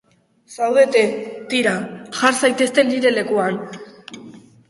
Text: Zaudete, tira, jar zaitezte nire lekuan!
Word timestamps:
Zaudete, 0.53 1.03
tira, 1.51 1.73
jar 2.21 2.39
zaitezte 2.45 2.85
nire 2.89 3.11
lekuan! 3.19 3.59